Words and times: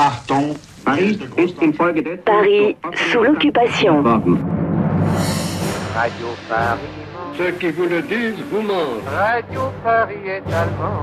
Achtung, 0.00 0.54
Paris 0.84 1.18
ist 1.36 1.60
infolge 1.60 2.04
des 2.04 2.16
Paris 2.18 2.76
sous 3.10 3.20
l'occupation. 3.20 4.00
Radio 5.92 6.28
Paris. 6.48 6.78
Ceux 7.36 7.50
qui 7.58 7.70
vous 7.72 7.86
le 7.86 8.02
disent 8.02 8.40
vous 8.48 8.62
mentent. 8.62 9.02
Radio 9.12 9.62
Paris 9.82 10.14
est 10.24 10.52
allemand. 10.54 11.02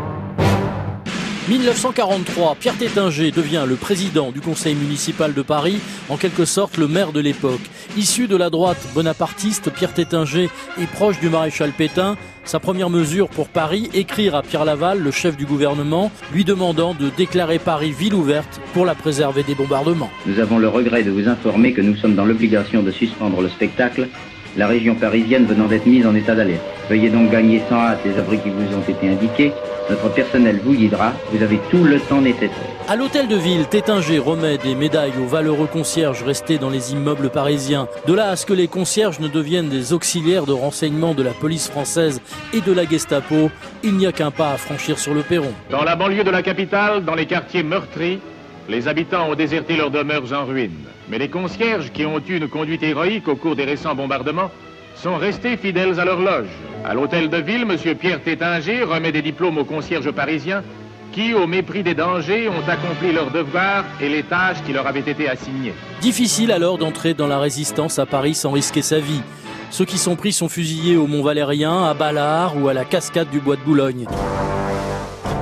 1943, 1.48 2.56
Pierre 2.60 2.76
Tétinger 2.76 3.30
devient 3.30 3.66
le 3.68 3.76
président 3.76 4.32
du 4.32 4.42
conseil 4.42 4.74
municipal 4.74 5.32
de 5.36 5.44
Paris, 5.44 5.78
en 6.10 6.18
quelque 6.18 6.44
sorte 6.44 6.78
le 6.78 6.88
maire 6.88 7.12
de 7.12 7.20
l'époque. 7.20 7.62
Issu 7.96 8.28
de 8.28 8.36
la 8.36 8.50
droite 8.50 8.84
bonapartiste, 8.96 9.70
Pierre 9.70 9.94
Tétinger 9.94 10.50
est 10.82 10.88
proche 10.88 11.20
du 11.20 11.30
maréchal 11.30 11.72
Pétain. 11.72 12.18
Sa 12.46 12.60
première 12.60 12.90
mesure 12.90 13.30
pour 13.30 13.48
Paris, 13.48 13.92
écrire 13.94 14.34
à 14.34 14.42
Pierre 14.42 14.66
Laval, 14.66 15.00
le 15.00 15.12
chef 15.12 15.38
du 15.38 15.46
gouvernement, 15.46 16.12
lui 16.34 16.46
demandant 16.46 16.96
de 16.96 17.12
déclarer 17.16 17.60
Paris 17.60 17.92
ville 17.92 18.16
ouverte 18.16 18.60
pour 18.74 18.84
la 18.84 18.96
préserver 18.96 19.44
des 19.44 19.54
bombardements. 19.54 20.10
Nous 20.26 20.40
avons 20.40 20.58
le 20.58 20.68
regret 20.68 21.04
de 21.04 21.12
vous 21.12 21.28
informer 21.30 21.74
que 21.74 21.82
nous 21.82 21.96
sommes 21.96 22.16
dans 22.16 22.26
l'obligation 22.26 22.82
de 22.82 22.90
suspendre 22.90 23.42
le 23.42 23.50
spectacle, 23.50 24.10
la 24.58 24.68
région 24.68 24.96
parisienne 24.96 25.46
venant 25.46 25.68
d'être 25.68 25.86
mise 25.86 26.06
en 26.06 26.16
état 26.16 26.36
d'alerte. 26.36 26.62
Veuillez 26.90 27.10
donc 27.10 27.32
gagner 27.32 27.62
sans 27.68 27.78
hâte 27.78 28.00
les 28.06 28.18
abris 28.18 28.40
qui 28.40 28.50
vous 28.50 28.76
ont 28.76 28.82
été 28.88 29.10
indiqués. 29.10 29.52
Notre 29.90 30.10
personnel 30.10 30.60
vous 30.64 30.74
guidera. 30.74 31.14
Vous 31.32 31.44
avez 31.44 31.60
tout 31.70 31.84
le 31.84 32.00
temps 32.00 32.22
nécessaire. 32.22 32.50
À 32.88 32.96
l'hôtel 32.96 33.28
de 33.28 33.36
ville, 33.36 33.68
Tétinger 33.68 34.20
remet 34.20 34.58
des 34.58 34.76
médailles 34.76 35.14
aux 35.22 35.28
valeureux 35.28 35.68
concierges 35.68 36.24
restés 36.24 36.58
dans 36.58 36.70
les 36.70 36.94
immeubles 36.94 37.30
parisiens. 37.30 37.88
De 38.08 38.14
là 38.14 38.30
à 38.30 38.36
ce 38.36 38.46
que 38.46 38.54
les 38.54 38.68
concierges 38.68 39.20
ne 39.20 39.28
deviennent 39.28 39.70
des 39.70 39.94
auxiliaires 39.94 40.46
de 40.46 40.54
renseignement 40.54 41.14
de 41.14 41.24
la 41.24 41.32
police 41.32 41.70
française 41.70 42.22
et 42.54 42.62
de 42.62 42.72
la 42.72 42.86
Gestapo, 42.86 43.50
il 43.84 43.94
n'y 43.96 44.08
a 44.08 44.12
qu'un 44.12 44.32
pas 44.32 44.52
à 44.52 44.58
franchir 44.58 44.98
sur 44.98 45.14
le 45.14 45.22
perron. 45.22 45.54
Dans 45.70 45.84
la 45.84 45.96
banlieue 45.96 46.24
de 46.24 46.32
la 46.32 46.42
capitale, 46.42 47.04
dans 47.04 47.16
les 47.16 47.26
quartiers 47.26 47.64
meurtris, 47.64 48.20
les 48.68 48.88
habitants 48.88 49.30
ont 49.30 49.36
déserté 49.36 49.76
leurs 49.76 49.92
demeures 49.92 50.34
en 50.34 50.46
ruine. 50.46 50.86
Mais 51.10 51.18
les 51.20 51.30
concierges, 51.30 51.92
qui 51.92 52.06
ont 52.06 52.20
eu 52.20 52.38
une 52.38 52.48
conduite 52.48 52.84
héroïque 52.84 53.28
au 53.28 53.36
cours 53.36 53.56
des 53.56 53.66
récents 53.66 53.96
bombardements, 53.96 54.52
sont 54.96 55.18
restés 55.18 55.58
fidèles 55.58 56.00
à 56.00 56.06
leur 56.06 56.20
loge. 56.20 56.48
À 56.84 56.94
l'hôtel 56.94 57.30
de 57.30 57.38
ville, 57.38 57.66
M. 57.70 57.96
Pierre 57.96 58.22
Tétinger 58.22 58.84
remet 58.84 59.12
des 59.12 59.22
diplômes 59.22 59.58
aux 59.58 59.66
concierges 59.66 60.12
parisiens 60.12 60.64
qui, 61.12 61.34
au 61.34 61.48
mépris 61.48 61.84
des 61.84 61.94
dangers, 61.94 62.50
ont 62.50 62.68
accompli 62.68 63.14
leurs 63.14 63.32
devoirs 63.32 63.86
et 64.02 64.10
les 64.10 64.24
tâches 64.24 64.62
qui 64.66 64.74
leur 64.74 64.86
avaient 64.86 65.00
été 65.00 65.30
assignées. 65.30 65.74
Difficile 66.02 66.52
alors 66.52 66.78
d'entrer 66.78 67.14
dans 67.14 67.28
la 67.28 67.40
résistance 67.40 68.00
à 68.00 68.06
Paris 68.06 68.36
sans 68.36 68.52
risquer 68.52 68.82
sa 68.82 69.00
vie. 69.00 69.22
Ceux 69.70 69.86
qui 69.86 69.98
sont 69.98 70.16
pris 70.16 70.34
sont 70.34 70.50
fusillés 70.50 70.98
au 70.98 71.08
Mont 71.08 71.24
Valérien, 71.24 71.86
à 71.86 71.94
Ballard 71.94 72.58
ou 72.58 72.68
à 72.68 72.74
la 72.74 72.86
cascade 72.86 73.30
du 73.30 73.40
Bois 73.40 73.56
de 73.56 73.62
Boulogne. 73.62 74.06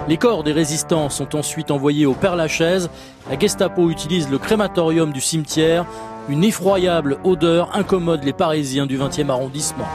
Les 0.09 0.17
corps 0.17 0.43
des 0.43 0.51
résistants 0.51 1.09
sont 1.09 1.35
ensuite 1.35 1.71
envoyés 1.71 2.05
au 2.05 2.13
Père-Lachaise. 2.13 2.89
La 3.29 3.39
Gestapo 3.39 3.89
utilise 3.89 4.29
le 4.29 4.37
crématorium 4.37 5.13
du 5.13 5.21
cimetière. 5.21 5.85
Une 6.27 6.43
effroyable 6.43 7.19
odeur 7.23 7.73
incommode 7.73 8.23
les 8.23 8.33
Parisiens 8.33 8.85
du 8.85 8.97
20e 8.97 9.29
arrondissement. 9.29 9.87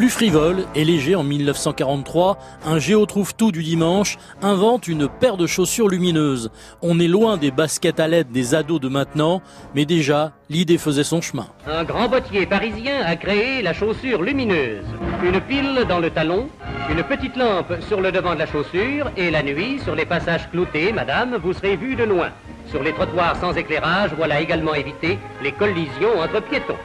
Plus 0.00 0.08
frivole 0.08 0.64
et 0.74 0.82
léger 0.82 1.14
en 1.14 1.22
1943, 1.22 2.38
un 2.64 2.78
géo 2.78 3.04
trouve 3.04 3.34
tout 3.34 3.52
du 3.52 3.62
dimanche 3.62 4.16
invente 4.40 4.88
une 4.88 5.10
paire 5.10 5.36
de 5.36 5.46
chaussures 5.46 5.90
lumineuses. 5.90 6.50
On 6.80 6.98
est 6.98 7.06
loin 7.06 7.36
des 7.36 7.50
baskets 7.50 8.00
à 8.00 8.08
LED 8.08 8.32
des 8.32 8.54
ados 8.54 8.80
de 8.80 8.88
maintenant, 8.88 9.42
mais 9.74 9.84
déjà, 9.84 10.32
l'idée 10.48 10.78
faisait 10.78 11.04
son 11.04 11.20
chemin. 11.20 11.48
Un 11.66 11.84
grand 11.84 12.08
bottier 12.08 12.46
parisien 12.46 13.04
a 13.04 13.14
créé 13.14 13.60
la 13.60 13.74
chaussure 13.74 14.22
lumineuse. 14.22 14.86
Une 15.22 15.38
pile 15.38 15.84
dans 15.86 15.98
le 15.98 16.08
talon, 16.08 16.48
une 16.88 17.02
petite 17.02 17.36
lampe 17.36 17.74
sur 17.86 18.00
le 18.00 18.10
devant 18.10 18.32
de 18.32 18.38
la 18.38 18.46
chaussure 18.46 19.10
et 19.18 19.30
la 19.30 19.42
nuit, 19.42 19.80
sur 19.84 19.94
les 19.94 20.06
passages 20.06 20.48
cloutés, 20.50 20.94
madame, 20.94 21.36
vous 21.36 21.52
serez 21.52 21.76
vu 21.76 21.94
de 21.94 22.04
loin. 22.04 22.30
Sur 22.68 22.82
les 22.82 22.94
trottoirs 22.94 23.36
sans 23.36 23.52
éclairage, 23.54 24.12
voilà 24.16 24.40
également 24.40 24.72
éviter 24.72 25.18
les 25.42 25.52
collisions 25.52 26.18
entre 26.18 26.40
piétons. 26.40 26.78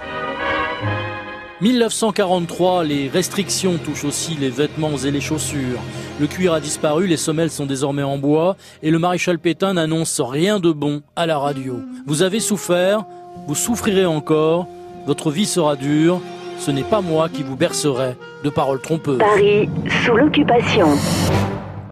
1943, 1.61 2.83
les 2.83 3.07
restrictions 3.07 3.77
touchent 3.77 4.03
aussi 4.03 4.35
les 4.35 4.49
vêtements 4.49 4.97
et 4.97 5.09
les 5.09 5.21
chaussures. 5.21 5.79
Le 6.19 6.27
cuir 6.27 6.51
a 6.51 6.59
disparu, 6.59 7.07
les 7.07 7.15
semelles 7.15 7.49
sont 7.49 7.65
désormais 7.65 8.03
en 8.03 8.17
bois 8.17 8.57
et 8.83 8.91
le 8.91 8.99
maréchal 8.99 9.39
Pétain 9.39 9.73
n'annonce 9.75 10.19
rien 10.19 10.59
de 10.59 10.73
bon 10.73 11.01
à 11.15 11.25
la 11.25 11.37
radio. 11.37 11.79
Vous 12.05 12.23
avez 12.23 12.41
souffert, 12.41 13.05
vous 13.47 13.55
souffrirez 13.55 14.05
encore, 14.05 14.67
votre 15.07 15.31
vie 15.31 15.45
sera 15.45 15.77
dure, 15.77 16.19
ce 16.59 16.71
n'est 16.71 16.83
pas 16.83 16.99
moi 16.99 17.29
qui 17.29 17.43
vous 17.43 17.55
bercerai 17.55 18.17
de 18.43 18.49
paroles 18.49 18.81
trompeuses. 18.81 19.19
Paris 19.19 19.69
sous 20.03 20.15
l'occupation. 20.15 20.89